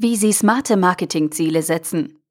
Wie 0.00 0.14
Sie 0.14 0.32
smarte 0.32 0.76
Marketingziele 0.76 1.60
setzen. 1.60 2.22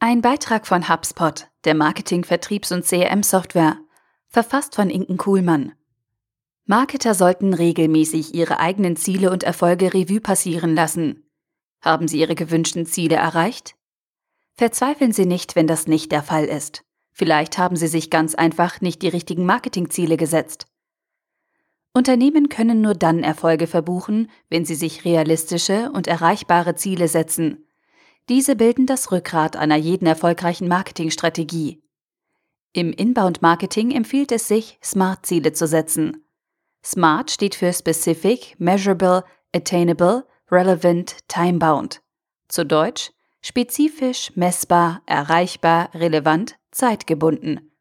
Ein 0.00 0.20
Beitrag 0.20 0.66
von 0.66 0.88
HubSpot, 0.88 1.46
der 1.62 1.76
Marketing-, 1.76 2.24
Vertriebs- 2.24 2.72
und 2.72 2.84
CRM-Software, 2.84 3.78
verfasst 4.26 4.74
von 4.74 4.90
Inken 4.90 5.16
Kuhlmann. 5.16 5.74
Marketer 6.64 7.14
sollten 7.14 7.54
regelmäßig 7.54 8.34
ihre 8.34 8.58
eigenen 8.58 8.96
Ziele 8.96 9.30
und 9.30 9.44
Erfolge 9.44 9.94
Revue 9.94 10.20
passieren 10.20 10.74
lassen. 10.74 11.22
Haben 11.80 12.08
Sie 12.08 12.18
Ihre 12.18 12.34
gewünschten 12.34 12.84
Ziele 12.84 13.14
erreicht? 13.14 13.76
Verzweifeln 14.54 15.12
Sie 15.12 15.26
nicht, 15.26 15.54
wenn 15.54 15.68
das 15.68 15.86
nicht 15.86 16.10
der 16.10 16.24
Fall 16.24 16.46
ist. 16.46 16.82
Vielleicht 17.12 17.58
haben 17.58 17.76
Sie 17.76 17.86
sich 17.86 18.10
ganz 18.10 18.34
einfach 18.34 18.80
nicht 18.80 19.02
die 19.02 19.08
richtigen 19.08 19.46
Marketingziele 19.46 20.16
gesetzt. 20.16 20.66
Unternehmen 21.94 22.48
können 22.48 22.80
nur 22.80 22.94
dann 22.94 23.22
Erfolge 23.22 23.66
verbuchen, 23.66 24.30
wenn 24.48 24.64
sie 24.64 24.74
sich 24.74 25.04
realistische 25.04 25.90
und 25.92 26.06
erreichbare 26.06 26.74
Ziele 26.74 27.08
setzen. 27.08 27.66
Diese 28.28 28.56
bilden 28.56 28.86
das 28.86 29.12
Rückgrat 29.12 29.56
einer 29.56 29.76
jeden 29.76 30.06
erfolgreichen 30.06 30.68
Marketingstrategie. 30.68 31.82
Im 32.72 32.92
Inbound-Marketing 32.92 33.90
empfiehlt 33.90 34.32
es 34.32 34.48
sich, 34.48 34.78
SMART-Ziele 34.82 35.52
zu 35.52 35.66
setzen. 35.66 36.24
SMART 36.82 37.30
steht 37.30 37.54
für 37.54 37.72
Specific, 37.72 38.54
Measurable, 38.58 39.24
Attainable, 39.54 40.24
Relevant, 40.50 41.16
Time-Bound. 41.28 42.00
Zu 42.48 42.64
Deutsch 42.64 43.10
spezifisch, 43.42 44.34
messbar, 44.36 45.02
erreichbar, 45.06 45.90
relevant, 45.94 46.56
zeitgebunden. 46.70 47.72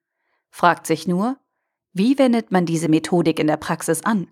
Fragt 0.50 0.88
sich 0.88 1.08
nur, 1.08 1.38
wie 1.94 2.18
wendet 2.18 2.52
man 2.52 2.66
diese 2.66 2.88
Methodik 2.88 3.40
in 3.40 3.48
der 3.48 3.58
Praxis 3.58 4.04
an? 4.04 4.28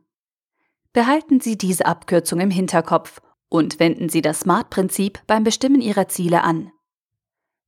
Behalten 0.94 1.42
Sie 1.42 1.58
diese 1.58 1.86
Abkürzung 1.86 2.40
im 2.40 2.52
Hinterkopf 2.52 3.22
und 3.50 3.80
wenden 3.80 4.10
Sie 4.10 4.22
das 4.22 4.42
SMART-Prinzip 4.42 5.20
beim 5.28 5.44
Bestimmen 5.44 5.82
Ihrer 5.82 6.08
Ziele 6.08 6.44
an. 6.44 6.72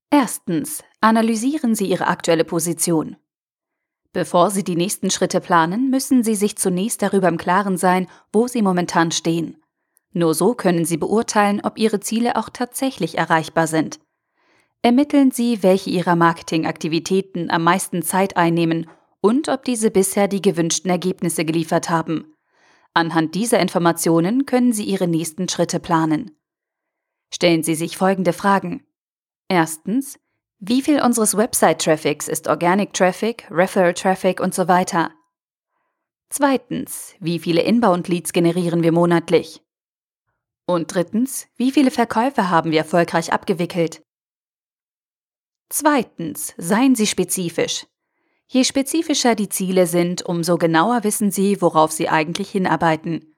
Erstens. 0.09 0.83
Analysieren 1.01 1.73
Sie 1.75 1.85
Ihre 1.87 2.07
aktuelle 2.07 2.45
Position. 2.45 3.17
Bevor 4.13 4.51
Sie 4.51 4.63
die 4.63 4.75
nächsten 4.75 5.09
Schritte 5.09 5.39
planen, 5.39 5.89
müssen 5.89 6.23
Sie 6.23 6.35
sich 6.35 6.57
zunächst 6.57 7.01
darüber 7.01 7.27
im 7.27 7.37
Klaren 7.37 7.77
sein, 7.77 8.07
wo 8.31 8.47
Sie 8.47 8.61
momentan 8.61 9.11
stehen. 9.11 9.57
Nur 10.13 10.33
so 10.33 10.53
können 10.53 10.85
Sie 10.85 10.97
beurteilen, 10.97 11.61
ob 11.63 11.77
Ihre 11.77 12.01
Ziele 12.01 12.35
auch 12.35 12.49
tatsächlich 12.49 13.17
erreichbar 13.17 13.67
sind. 13.67 13.99
Ermitteln 14.81 15.31
Sie, 15.31 15.63
welche 15.63 15.89
Ihrer 15.89 16.15
Marketingaktivitäten 16.15 17.49
am 17.49 17.63
meisten 17.63 18.01
Zeit 18.03 18.35
einnehmen 18.35 18.87
und 19.21 19.49
ob 19.49 19.63
diese 19.63 19.91
bisher 19.91 20.27
die 20.27 20.41
gewünschten 20.41 20.89
Ergebnisse 20.89 21.45
geliefert 21.45 21.89
haben. 21.89 22.33
Anhand 22.93 23.35
dieser 23.35 23.59
Informationen 23.59 24.45
können 24.45 24.73
Sie 24.73 24.83
Ihre 24.83 25.07
nächsten 25.07 25.47
Schritte 25.47 25.79
planen. 25.79 26.37
Stellen 27.33 27.63
Sie 27.63 27.75
sich 27.75 27.95
folgende 27.95 28.33
Fragen. 28.33 28.85
Erstens, 29.47 30.19
wie 30.59 30.81
viel 30.81 31.01
unseres 31.01 31.37
Website-Traffics 31.37 32.27
ist 32.27 32.47
Organic 32.47 32.93
Traffic, 32.93 33.47
Referral 33.49 33.93
Traffic 33.93 34.39
und 34.39 34.53
so 34.53 34.67
weiter? 34.67 35.11
Zweitens, 36.29 37.15
wie 37.19 37.39
viele 37.39 37.61
Inbound-Leads 37.61 38.33
generieren 38.33 38.83
wir 38.83 38.91
monatlich? 38.91 39.61
Und 40.65 40.93
drittens, 40.93 41.47
wie 41.55 41.71
viele 41.71 41.91
Verkäufe 41.91 42.49
haben 42.49 42.71
wir 42.71 42.79
erfolgreich 42.79 43.33
abgewickelt? 43.33 44.03
Zweitens, 45.69 46.53
seien 46.57 46.95
Sie 46.95 47.07
spezifisch. 47.07 47.85
Je 48.53 48.65
spezifischer 48.65 49.33
die 49.33 49.47
Ziele 49.47 49.87
sind, 49.87 50.25
umso 50.25 50.57
genauer 50.57 51.05
wissen 51.05 51.31
Sie, 51.31 51.61
worauf 51.61 51.93
Sie 51.93 52.09
eigentlich 52.09 52.49
hinarbeiten. 52.49 53.33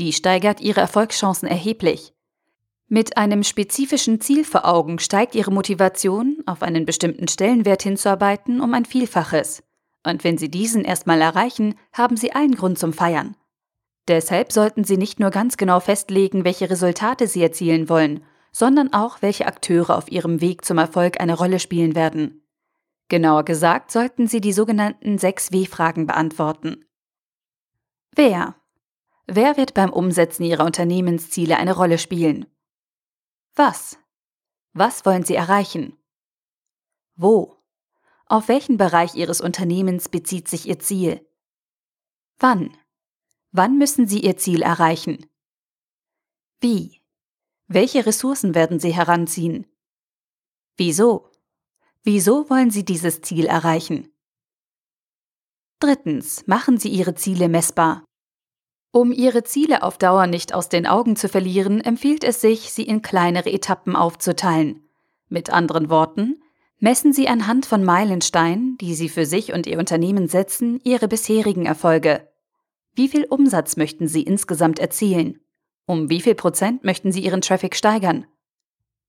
Die 0.00 0.12
steigert 0.12 0.60
Ihre 0.60 0.80
Erfolgschancen 0.80 1.48
erheblich. 1.48 2.14
Mit 2.88 3.16
einem 3.16 3.44
spezifischen 3.44 4.20
Ziel 4.20 4.42
vor 4.42 4.64
Augen 4.64 4.98
steigt 4.98 5.36
Ihre 5.36 5.52
Motivation, 5.52 6.38
auf 6.46 6.64
einen 6.64 6.84
bestimmten 6.84 7.28
Stellenwert 7.28 7.84
hinzuarbeiten, 7.84 8.60
um 8.60 8.74
ein 8.74 8.84
Vielfaches. 8.84 9.62
Und 10.04 10.24
wenn 10.24 10.36
Sie 10.36 10.50
diesen 10.50 10.84
erstmal 10.84 11.20
erreichen, 11.20 11.76
haben 11.92 12.16
Sie 12.16 12.32
allen 12.32 12.56
Grund 12.56 12.76
zum 12.76 12.92
Feiern. 12.92 13.36
Deshalb 14.08 14.50
sollten 14.50 14.82
Sie 14.82 14.96
nicht 14.96 15.20
nur 15.20 15.30
ganz 15.30 15.56
genau 15.56 15.78
festlegen, 15.78 16.44
welche 16.44 16.68
Resultate 16.68 17.28
Sie 17.28 17.40
erzielen 17.40 17.88
wollen, 17.88 18.24
sondern 18.50 18.92
auch, 18.92 19.22
welche 19.22 19.46
Akteure 19.46 19.96
auf 19.96 20.10
Ihrem 20.10 20.40
Weg 20.40 20.64
zum 20.64 20.78
Erfolg 20.78 21.20
eine 21.20 21.34
Rolle 21.34 21.60
spielen 21.60 21.94
werden. 21.94 22.42
Genauer 23.08 23.44
gesagt 23.44 23.92
sollten 23.92 24.26
Sie 24.26 24.40
die 24.40 24.52
sogenannten 24.52 25.18
6 25.18 25.52
W-Fragen 25.52 26.06
beantworten. 26.06 26.84
Wer? 28.12 28.56
Wer 29.26 29.56
wird 29.56 29.74
beim 29.74 29.92
Umsetzen 29.92 30.44
Ihrer 30.44 30.64
Unternehmensziele 30.64 31.56
eine 31.56 31.74
Rolle 31.74 31.98
spielen? 31.98 32.46
Was? 33.54 33.98
Was 34.72 35.06
wollen 35.06 35.24
Sie 35.24 35.34
erreichen? 35.34 35.96
Wo? 37.14 37.56
Auf 38.26 38.48
welchen 38.48 38.76
Bereich 38.76 39.14
Ihres 39.14 39.40
Unternehmens 39.40 40.08
bezieht 40.08 40.48
sich 40.48 40.66
Ihr 40.66 40.80
Ziel? 40.80 41.26
Wann? 42.38 42.76
Wann 43.52 43.78
müssen 43.78 44.08
Sie 44.08 44.20
Ihr 44.20 44.36
Ziel 44.36 44.62
erreichen? 44.62 45.26
Wie? 46.60 47.02
Welche 47.68 48.04
Ressourcen 48.04 48.54
werden 48.54 48.80
Sie 48.80 48.94
heranziehen? 48.94 49.66
Wieso? 50.76 51.30
Wieso 52.08 52.48
wollen 52.48 52.70
Sie 52.70 52.84
dieses 52.84 53.20
Ziel 53.20 53.46
erreichen? 53.46 54.12
Drittens, 55.80 56.46
machen 56.46 56.78
Sie 56.78 56.88
Ihre 56.88 57.16
Ziele 57.16 57.48
messbar. 57.48 58.04
Um 58.92 59.10
Ihre 59.10 59.42
Ziele 59.42 59.82
auf 59.82 59.98
Dauer 59.98 60.28
nicht 60.28 60.54
aus 60.54 60.68
den 60.68 60.86
Augen 60.86 61.16
zu 61.16 61.28
verlieren, 61.28 61.80
empfiehlt 61.80 62.22
es 62.22 62.40
sich, 62.40 62.72
sie 62.72 62.84
in 62.84 63.02
kleinere 63.02 63.50
Etappen 63.50 63.96
aufzuteilen. 63.96 64.88
Mit 65.28 65.50
anderen 65.50 65.90
Worten, 65.90 66.40
messen 66.78 67.12
Sie 67.12 67.26
anhand 67.26 67.66
von 67.66 67.82
Meilensteinen, 67.82 68.78
die 68.78 68.94
Sie 68.94 69.08
für 69.08 69.26
sich 69.26 69.52
und 69.52 69.66
Ihr 69.66 69.80
Unternehmen 69.80 70.28
setzen, 70.28 70.78
Ihre 70.84 71.08
bisherigen 71.08 71.66
Erfolge. 71.66 72.28
Wie 72.94 73.08
viel 73.08 73.24
Umsatz 73.24 73.76
möchten 73.76 74.06
Sie 74.06 74.22
insgesamt 74.22 74.78
erzielen? 74.78 75.40
Um 75.86 76.08
wie 76.08 76.20
viel 76.20 76.36
Prozent 76.36 76.84
möchten 76.84 77.10
Sie 77.10 77.24
Ihren 77.24 77.40
Traffic 77.40 77.74
steigern? 77.74 78.26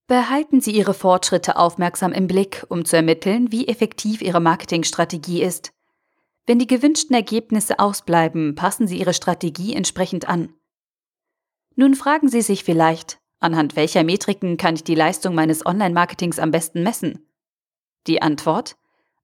Behalten 0.07 0.62
Sie 0.62 0.72
Ihre 0.72 0.94
Fortschritte 0.94 1.57
aufmerksam 1.57 2.13
im 2.13 2.28
Blick, 2.28 2.66
um 2.69 2.85
zu 2.85 2.95
ermitteln, 2.95 3.51
wie 3.51 3.68
effektiv 3.68 4.22
Ihre 4.22 4.40
Marketingstrategie 4.40 5.44
ist. 5.44 5.73
Wenn 6.45 6.59
die 6.59 6.68
gewünschten 6.68 7.13
Ergebnisse 7.13 7.78
ausbleiben, 7.78 8.56
passen 8.56 8.88
Sie 8.88 8.97
Ihre 8.97 9.13
Strategie 9.13 9.75
entsprechend 9.75 10.29
an. 10.29 10.53
Nun 11.75 11.94
fragen 11.94 12.29
Sie 12.29 12.41
sich 12.41 12.63
vielleicht, 12.63 13.19
anhand 13.41 13.75
welcher 13.75 14.06
Metriken 14.06 14.56
kann 14.56 14.75
ich 14.75 14.85
die 14.85 14.95
Leistung 14.95 15.35
meines 15.35 15.66
Online-Marketings 15.66 16.39
am 16.39 16.51
besten 16.51 16.84
messen? 16.84 17.28
Die 18.07 18.22
Antwort? 18.22 18.78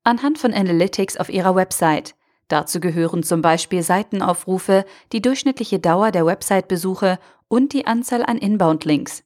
Anhand 0.04 0.38
von 0.38 0.54
Analytics 0.54 1.16
auf 1.16 1.30
Ihrer 1.30 1.56
Website. 1.56 2.14
Dazu 2.50 2.82
gehören 2.82 3.24
zum 3.24 3.42
Beispiel 3.42 3.84
Seitenaufrufe, 3.84 4.84
die 5.14 5.22
durchschnittliche 5.22 5.80
Dauer 5.80 6.12
der 6.12 6.26
Website-Besuche 6.26 7.20
und 7.48 7.72
die 7.72 7.88
Anzahl 7.88 8.22
an 8.26 8.38
Inbound-Links. 8.38 9.24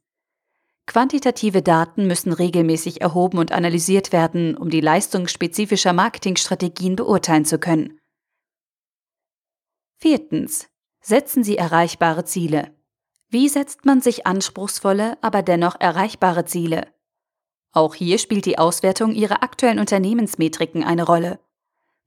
Quantitative 0.87 1.61
Daten 1.61 2.07
müssen 2.07 2.31
regelmäßig 2.31 3.01
erhoben 3.01 3.37
und 3.37 3.51
analysiert 3.51 4.13
werden, 4.13 4.55
um 4.55 4.69
die 4.69 4.81
Leistung 4.81 5.27
spezifischer 5.27 5.91
Marketingstrategien 5.91 6.95
beurteilen 6.95 7.45
zu 7.45 7.59
können. 7.59 7.99
Viertens. 9.97 10.69
Setzen 11.01 11.43
Sie 11.43 11.57
erreichbare 11.57 12.23
Ziele. 12.25 12.71
Wie 13.29 13.49
setzt 13.49 13.85
man 13.85 14.01
sich 14.01 14.25
anspruchsvolle, 14.25 15.17
aber 15.21 15.43
dennoch 15.43 15.79
erreichbare 15.79 16.45
Ziele? 16.45 16.87
Auch 17.73 17.93
hier 17.93 18.17
spielt 18.17 18.45
die 18.45 18.57
Auswertung 18.57 19.13
Ihrer 19.13 19.43
aktuellen 19.43 19.79
Unternehmensmetriken 19.79 20.83
eine 20.83 21.03
Rolle. 21.03 21.39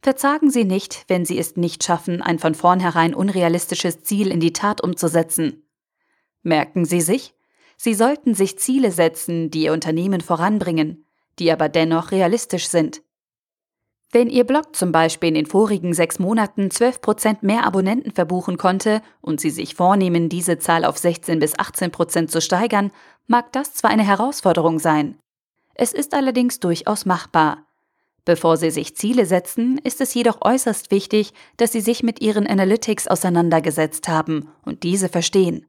Verzagen 0.00 0.50
Sie 0.50 0.64
nicht, 0.64 1.04
wenn 1.08 1.26
Sie 1.26 1.38
es 1.38 1.56
nicht 1.56 1.84
schaffen, 1.84 2.22
ein 2.22 2.38
von 2.38 2.54
vornherein 2.54 3.14
unrealistisches 3.14 4.02
Ziel 4.02 4.28
in 4.28 4.40
die 4.40 4.54
Tat 4.54 4.82
umzusetzen. 4.82 5.68
Merken 6.42 6.86
Sie 6.86 7.02
sich, 7.02 7.34
Sie 7.82 7.94
sollten 7.94 8.34
sich 8.34 8.58
Ziele 8.58 8.92
setzen, 8.92 9.50
die 9.50 9.62
Ihr 9.62 9.72
Unternehmen 9.72 10.20
voranbringen, 10.20 11.06
die 11.38 11.50
aber 11.50 11.70
dennoch 11.70 12.10
realistisch 12.10 12.68
sind. 12.68 13.00
Wenn 14.12 14.28
Ihr 14.28 14.44
Blog 14.44 14.76
zum 14.76 14.92
Beispiel 14.92 15.28
in 15.30 15.34
den 15.34 15.46
vorigen 15.46 15.94
sechs 15.94 16.18
Monaten 16.18 16.68
12% 16.68 17.38
mehr 17.40 17.64
Abonnenten 17.64 18.10
verbuchen 18.10 18.58
konnte 18.58 19.00
und 19.22 19.40
Sie 19.40 19.48
sich 19.48 19.76
vornehmen, 19.76 20.28
diese 20.28 20.58
Zahl 20.58 20.84
auf 20.84 20.98
16 20.98 21.38
bis 21.38 21.54
18% 21.54 22.26
zu 22.26 22.42
steigern, 22.42 22.92
mag 23.26 23.50
das 23.52 23.72
zwar 23.72 23.88
eine 23.88 24.04
Herausforderung 24.04 24.78
sein. 24.78 25.16
Es 25.72 25.94
ist 25.94 26.12
allerdings 26.12 26.60
durchaus 26.60 27.06
machbar. 27.06 27.64
Bevor 28.26 28.58
Sie 28.58 28.70
sich 28.70 28.94
Ziele 28.94 29.24
setzen, 29.24 29.78
ist 29.78 30.02
es 30.02 30.12
jedoch 30.12 30.42
äußerst 30.42 30.90
wichtig, 30.90 31.32
dass 31.56 31.72
Sie 31.72 31.80
sich 31.80 32.02
mit 32.02 32.20
Ihren 32.20 32.46
Analytics 32.46 33.08
auseinandergesetzt 33.08 34.06
haben 34.06 34.50
und 34.66 34.82
diese 34.82 35.08
verstehen. 35.08 35.64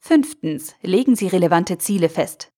Fünftens. 0.00 0.74
Legen 0.82 1.14
Sie 1.14 1.28
relevante 1.28 1.78
Ziele 1.78 2.08
fest. 2.08 2.50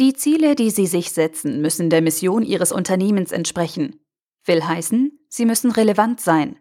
Die 0.00 0.14
Ziele, 0.14 0.54
die 0.54 0.70
Sie 0.70 0.86
sich 0.86 1.12
setzen, 1.12 1.60
müssen 1.60 1.90
der 1.90 2.02
Mission 2.02 2.42
Ihres 2.42 2.72
Unternehmens 2.72 3.32
entsprechen. 3.32 4.00
Will 4.44 4.64
heißen, 4.64 5.12
sie 5.28 5.44
müssen 5.44 5.70
relevant 5.70 6.20
sein. 6.20 6.58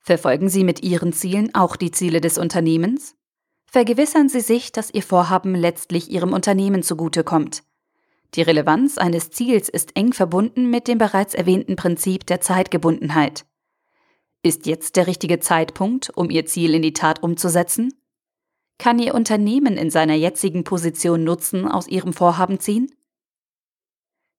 Verfolgen 0.00 0.48
Sie 0.48 0.64
mit 0.64 0.82
Ihren 0.82 1.12
Zielen 1.12 1.54
auch 1.54 1.76
die 1.76 1.92
Ziele 1.92 2.20
des 2.20 2.36
Unternehmens? 2.36 3.14
Vergewissern 3.64 4.28
Sie 4.28 4.40
sich, 4.40 4.72
dass 4.72 4.92
Ihr 4.92 5.02
Vorhaben 5.02 5.54
letztlich 5.54 6.10
Ihrem 6.10 6.32
Unternehmen 6.32 6.82
zugutekommt. 6.82 7.62
Die 8.34 8.42
Relevanz 8.42 8.98
eines 8.98 9.30
Ziels 9.30 9.68
ist 9.68 9.96
eng 9.96 10.12
verbunden 10.12 10.68
mit 10.68 10.88
dem 10.88 10.98
bereits 10.98 11.34
erwähnten 11.34 11.76
Prinzip 11.76 12.26
der 12.26 12.40
Zeitgebundenheit. 12.40 13.44
Ist 14.42 14.66
jetzt 14.66 14.96
der 14.96 15.06
richtige 15.06 15.38
Zeitpunkt, 15.38 16.10
um 16.16 16.28
Ihr 16.30 16.46
Ziel 16.46 16.74
in 16.74 16.82
die 16.82 16.94
Tat 16.94 17.22
umzusetzen? 17.22 17.94
Kann 18.78 18.98
Ihr 18.98 19.14
Unternehmen 19.14 19.76
in 19.76 19.90
seiner 19.90 20.14
jetzigen 20.14 20.64
Position 20.64 21.24
Nutzen 21.24 21.68
aus 21.68 21.88
Ihrem 21.88 22.12
Vorhaben 22.12 22.58
ziehen? 22.58 22.90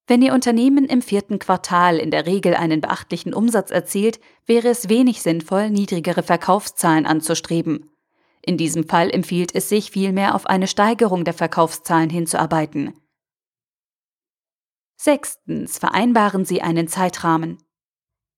Wenn 0.05 0.21
Ihr 0.21 0.33
Unternehmen 0.33 0.85
im 0.85 1.01
vierten 1.01 1.39
Quartal 1.39 1.97
in 1.97 2.11
der 2.11 2.25
Regel 2.25 2.55
einen 2.55 2.81
beachtlichen 2.81 3.33
Umsatz 3.33 3.71
erzielt, 3.71 4.19
wäre 4.45 4.67
es 4.67 4.89
wenig 4.89 5.21
sinnvoll, 5.21 5.69
niedrigere 5.69 6.23
Verkaufszahlen 6.23 7.05
anzustreben. 7.05 7.89
In 8.41 8.57
diesem 8.57 8.87
Fall 8.87 9.09
empfiehlt 9.09 9.55
es 9.55 9.69
sich 9.69 9.91
vielmehr 9.91 10.35
auf 10.35 10.45
eine 10.45 10.67
Steigerung 10.67 11.23
der 11.23 11.33
Verkaufszahlen 11.33 12.09
hinzuarbeiten. 12.09 12.93
Sechstens 14.97 15.77
vereinbaren 15.77 16.43
Sie 16.43 16.61
einen 16.61 16.89
Zeitrahmen. 16.89 17.57